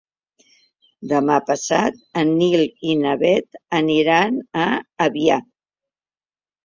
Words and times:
Demà 1.11 1.35
passat 1.49 1.99
en 2.23 2.33
Nil 2.39 2.65
i 2.93 2.97
na 3.03 3.13
Bet 3.25 3.61
aniran 3.83 4.43
a 4.67 4.67
Avià. 5.09 5.37